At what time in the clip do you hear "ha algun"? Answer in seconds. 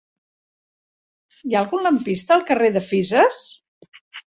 1.53-1.85